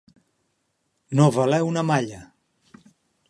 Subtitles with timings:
[1.19, 2.23] No valer una malla.